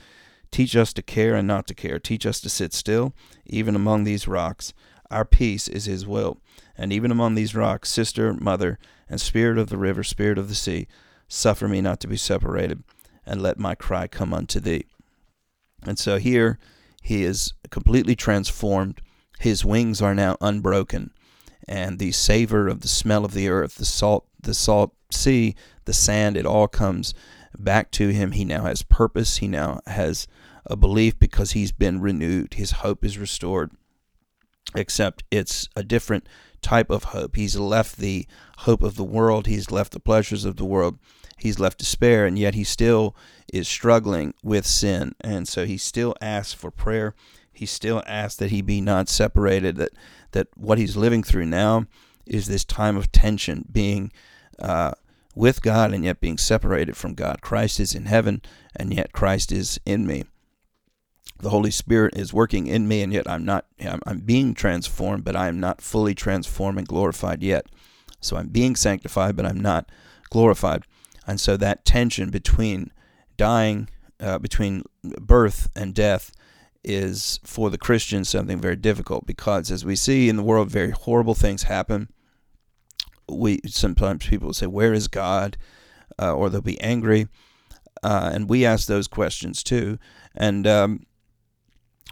Teach 0.51 0.75
us 0.75 0.91
to 0.91 1.01
care 1.01 1.33
and 1.33 1.47
not 1.47 1.65
to 1.67 1.73
care. 1.73 1.97
Teach 1.97 2.25
us 2.25 2.41
to 2.41 2.49
sit 2.49 2.73
still, 2.73 3.13
even 3.45 3.73
among 3.73 4.03
these 4.03 4.27
rocks. 4.27 4.73
Our 5.09 5.23
peace 5.23 5.69
is 5.69 5.85
His 5.85 6.05
will. 6.05 6.41
And 6.77 6.91
even 6.91 7.09
among 7.09 7.35
these 7.35 7.55
rocks, 7.55 7.89
sister, 7.89 8.33
mother, 8.33 8.77
and 9.07 9.21
spirit 9.21 9.57
of 9.57 9.69
the 9.69 9.77
river, 9.77 10.03
spirit 10.03 10.37
of 10.37 10.49
the 10.49 10.55
sea, 10.55 10.87
suffer 11.27 11.67
me 11.67 11.81
not 11.81 11.99
to 12.01 12.07
be 12.07 12.17
separated, 12.17 12.83
and 13.25 13.41
let 13.41 13.59
my 13.59 13.75
cry 13.75 14.07
come 14.07 14.33
unto 14.33 14.59
thee. 14.59 14.85
And 15.83 15.97
so 15.99 16.17
here 16.17 16.57
he 17.01 17.23
is 17.23 17.53
completely 17.69 18.15
transformed. 18.15 19.01
His 19.39 19.65
wings 19.65 20.01
are 20.01 20.15
now 20.15 20.37
unbroken, 20.41 21.11
and 21.67 21.99
the 21.99 22.11
savor 22.11 22.67
of 22.67 22.81
the 22.81 22.87
smell 22.87 23.25
of 23.25 23.33
the 23.33 23.49
earth, 23.49 23.75
the 23.75 23.85
salt, 23.85 24.25
the 24.41 24.53
salt 24.53 24.93
sea, 25.11 25.55
the 25.85 25.93
sand, 25.93 26.37
it 26.37 26.45
all 26.45 26.67
comes 26.67 27.13
back 27.57 27.91
to 27.91 28.09
him. 28.09 28.31
He 28.31 28.45
now 28.45 28.63
has 28.63 28.81
purpose. 28.81 29.37
He 29.37 29.47
now 29.47 29.81
has 29.87 30.27
a 30.65 30.75
belief 30.75 31.17
because 31.19 31.51
he's 31.51 31.71
been 31.71 32.01
renewed. 32.01 32.55
His 32.55 32.71
hope 32.71 33.03
is 33.05 33.17
restored, 33.17 33.71
except 34.73 35.23
it's 35.29 35.69
a 35.75 35.83
different 35.83 36.27
type 36.61 36.89
of 36.89 37.05
hope. 37.05 37.35
He's 37.35 37.55
left 37.55 37.97
the 37.97 38.27
hope 38.59 38.81
of 38.81 38.95
the 38.95 39.03
world, 39.03 39.47
he's 39.47 39.69
left 39.69 39.91
the 39.91 39.99
pleasures 39.99 40.45
of 40.45 40.55
the 40.55 40.65
world, 40.65 40.97
he's 41.37 41.59
left 41.59 41.77
despair, 41.77 42.25
and 42.25 42.39
yet 42.39 42.55
he 42.55 42.63
still 42.63 43.15
is 43.53 43.67
struggling 43.67 44.33
with 44.43 44.65
sin. 44.65 45.13
And 45.21 45.47
so 45.47 45.65
he 45.65 45.77
still 45.77 46.15
asks 46.21 46.53
for 46.53 46.71
prayer. 46.71 47.13
He 47.53 47.65
still 47.65 48.03
asks 48.05 48.35
that 48.37 48.51
he 48.51 48.61
be 48.61 48.81
not 48.81 49.07
separated, 49.07 49.77
that, 49.77 49.91
that 50.31 50.47
what 50.57 50.77
he's 50.77 50.97
living 50.97 51.23
through 51.23 51.45
now 51.45 51.85
is 52.25 52.47
this 52.47 52.65
time 52.65 52.97
of 52.97 53.11
tension, 53.11 53.65
being 53.71 54.11
uh, 54.59 54.91
with 55.35 55.61
God 55.61 55.93
and 55.93 56.03
yet 56.03 56.19
being 56.19 56.37
separated 56.37 56.97
from 56.97 57.13
God. 57.13 57.41
Christ 57.41 57.79
is 57.79 57.93
in 57.93 58.05
heaven, 58.05 58.41
and 58.75 58.93
yet 58.93 59.13
Christ 59.13 59.51
is 59.51 59.79
in 59.85 60.05
me 60.07 60.23
the 61.39 61.49
Holy 61.49 61.71
Spirit 61.71 62.15
is 62.15 62.33
working 62.33 62.67
in 62.67 62.87
me, 62.87 63.01
and 63.01 63.11
yet 63.11 63.29
I'm 63.29 63.43
not. 63.43 63.65
I'm, 64.05 64.19
being 64.19 64.53
transformed, 64.53 65.23
but 65.23 65.35
I 65.35 65.47
am 65.47 65.59
not 65.59 65.81
fully 65.81 66.15
transformed 66.15 66.77
and 66.77 66.87
glorified 66.87 67.43
yet. 67.43 67.67
So 68.21 68.37
I'm 68.37 68.47
being 68.47 68.75
sanctified, 68.75 69.35
but 69.35 69.45
I'm 69.45 69.59
not 69.59 69.89
glorified. 70.29 70.83
And 71.27 71.39
so 71.39 71.57
that 71.57 71.85
tension 71.85 72.29
between 72.29 72.91
dying, 73.37 73.89
uh, 74.19 74.39
between 74.39 74.83
birth 75.03 75.69
and 75.75 75.93
death, 75.93 76.31
is 76.83 77.39
for 77.43 77.69
the 77.69 77.77
Christian 77.77 78.23
something 78.23 78.59
very 78.59 78.75
difficult 78.75 79.25
because, 79.25 79.71
as 79.71 79.83
we 79.83 79.95
see 79.95 80.29
in 80.29 80.37
the 80.37 80.43
world, 80.43 80.69
very 80.69 80.91
horrible 80.91 81.33
things 81.33 81.63
happen. 81.63 82.09
We 83.27 83.59
sometimes 83.65 84.27
people 84.27 84.53
say, 84.53 84.67
"Where 84.67 84.93
is 84.93 85.07
God?" 85.07 85.57
Uh, 86.17 86.33
or 86.33 86.49
they'll 86.49 86.61
be 86.61 86.79
angry, 86.79 87.27
uh, 88.03 88.29
and 88.33 88.47
we 88.47 88.65
ask 88.65 88.87
those 88.87 89.07
questions 89.07 89.63
too. 89.63 89.97
And 90.35 90.65
um, 90.67 91.01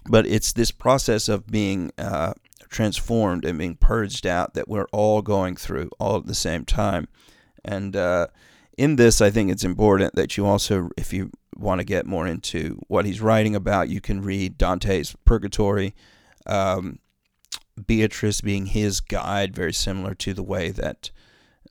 but 0.06 0.26
it's 0.26 0.54
this 0.54 0.72
process 0.72 1.30
of 1.30 1.48
being 1.48 1.92
uh, 1.98 2.34
transformed 2.70 3.46
and 3.46 3.58
being 3.58 3.76
purged 3.76 4.26
out 4.26 4.54
that 4.54 4.68
we're 4.68 4.88
all 4.92 5.22
going 5.22 5.56
through 5.56 5.90
all 6.00 6.18
at 6.18 6.26
the 6.26 6.36
same 6.36 6.66
time. 6.66 7.08
And 7.64 7.96
uh, 7.96 8.28
in 8.78 8.96
this, 8.98 9.22
I 9.22 9.30
think 9.30 9.52
it's 9.52 9.64
important 9.64 10.16
that 10.16 10.36
you 10.36 10.46
also, 10.46 10.90
if 10.98 11.14
you 11.14 11.32
want 11.56 11.80
to 11.80 11.86
get 11.86 12.06
more 12.06 12.28
into 12.28 12.80
what 12.88 13.06
he's 13.06 13.22
writing 13.22 13.56
about, 13.56 13.90
you 13.90 14.02
can 14.02 14.22
read 14.22 14.58
Dante's 14.58 15.16
Purgatory. 15.24 15.96
Um, 16.46 17.00
Beatrice 17.88 18.42
being 18.42 18.68
his 18.68 19.00
guide, 19.00 19.56
very 19.56 19.74
similar 19.74 20.14
to 20.16 20.34
the 20.34 20.44
way 20.44 20.70
that 20.70 21.12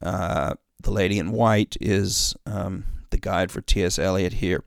uh, 0.00 0.54
the 0.82 0.90
Lady 0.90 1.18
in 1.18 1.30
White 1.30 1.76
is 1.80 2.34
um, 2.46 2.84
the 3.10 3.18
guide 3.18 3.50
for 3.50 3.60
T.S. 3.60 3.98
Eliot 3.98 4.34
here. 4.34 4.64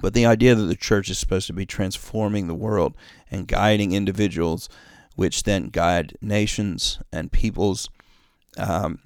But 0.00 0.14
the 0.14 0.26
idea 0.26 0.54
that 0.54 0.64
the 0.64 0.76
church 0.76 1.10
is 1.10 1.18
supposed 1.18 1.46
to 1.48 1.52
be 1.52 1.66
transforming 1.66 2.46
the 2.46 2.54
world 2.54 2.96
and 3.30 3.46
guiding 3.46 3.92
individuals, 3.92 4.68
which 5.14 5.42
then 5.42 5.68
guide 5.68 6.16
nations 6.22 6.98
and 7.12 7.30
peoples. 7.30 7.90
Um, 8.56 9.00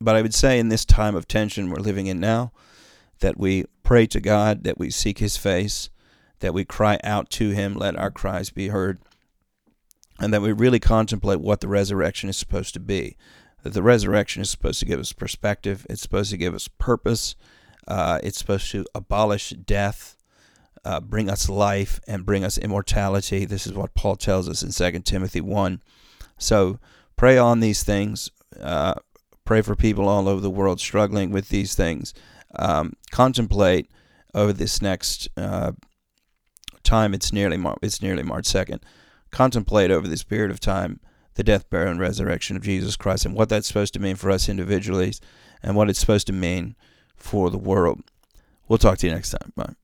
but 0.00 0.16
I 0.16 0.22
would 0.22 0.34
say 0.34 0.58
in 0.58 0.68
this 0.68 0.84
time 0.84 1.16
of 1.16 1.26
tension 1.26 1.70
we're 1.70 1.78
living 1.78 2.06
in 2.06 2.20
now, 2.20 2.52
that 3.20 3.38
we 3.38 3.64
pray 3.82 4.06
to 4.06 4.20
God, 4.20 4.64
that 4.64 4.78
we 4.78 4.90
seek 4.90 5.18
His 5.18 5.36
face, 5.36 5.90
that 6.40 6.54
we 6.54 6.64
cry 6.64 7.00
out 7.02 7.30
to 7.30 7.50
Him, 7.50 7.74
let 7.74 7.96
our 7.96 8.10
cries 8.10 8.50
be 8.50 8.68
heard, 8.68 9.00
and 10.20 10.32
that 10.32 10.42
we 10.42 10.52
really 10.52 10.78
contemplate 10.78 11.40
what 11.40 11.60
the 11.60 11.68
resurrection 11.68 12.28
is 12.28 12.36
supposed 12.36 12.74
to 12.74 12.80
be. 12.80 13.16
That 13.62 13.72
the 13.72 13.82
resurrection 13.82 14.42
is 14.42 14.50
supposed 14.50 14.78
to 14.80 14.86
give 14.86 15.00
us 15.00 15.12
perspective, 15.12 15.86
it's 15.90 16.02
supposed 16.02 16.30
to 16.30 16.36
give 16.36 16.54
us 16.54 16.68
purpose, 16.78 17.34
uh, 17.88 18.20
it's 18.22 18.38
supposed 18.38 18.70
to 18.70 18.84
abolish 18.94 19.50
death 19.50 20.17
uh, 20.88 21.00
bring 21.00 21.28
us 21.28 21.50
life 21.50 22.00
and 22.08 22.24
bring 22.24 22.42
us 22.42 22.56
immortality. 22.56 23.44
This 23.44 23.66
is 23.66 23.74
what 23.74 23.92
Paul 23.92 24.16
tells 24.16 24.48
us 24.48 24.62
in 24.62 24.92
2 24.92 25.00
Timothy 25.00 25.42
1. 25.42 25.82
So 26.38 26.78
pray 27.14 27.36
on 27.36 27.60
these 27.60 27.82
things. 27.82 28.30
Uh, 28.58 28.94
pray 29.44 29.60
for 29.60 29.76
people 29.76 30.08
all 30.08 30.26
over 30.26 30.40
the 30.40 30.48
world 30.48 30.80
struggling 30.80 31.30
with 31.30 31.50
these 31.50 31.74
things. 31.74 32.14
Um, 32.56 32.94
contemplate 33.10 33.90
over 34.34 34.54
this 34.54 34.80
next 34.80 35.28
uh, 35.36 35.72
time. 36.84 37.12
It's 37.12 37.34
nearly 37.34 37.58
Mar- 37.58 37.76
it's 37.82 38.00
nearly 38.00 38.22
March 38.22 38.46
2nd. 38.46 38.80
Contemplate 39.30 39.90
over 39.90 40.08
this 40.08 40.24
period 40.24 40.50
of 40.50 40.58
time 40.58 41.00
the 41.34 41.44
death, 41.44 41.68
burial, 41.68 41.90
and 41.90 42.00
resurrection 42.00 42.56
of 42.56 42.62
Jesus 42.62 42.96
Christ 42.96 43.26
and 43.26 43.34
what 43.34 43.50
that's 43.50 43.68
supposed 43.68 43.92
to 43.92 44.00
mean 44.00 44.16
for 44.16 44.30
us 44.30 44.48
individually 44.48 45.12
and 45.62 45.76
what 45.76 45.90
it's 45.90 46.00
supposed 46.00 46.26
to 46.28 46.32
mean 46.32 46.76
for 47.14 47.50
the 47.50 47.58
world. 47.58 48.00
We'll 48.68 48.78
talk 48.78 48.96
to 48.98 49.06
you 49.06 49.12
next 49.12 49.32
time. 49.32 49.52
Bye. 49.54 49.74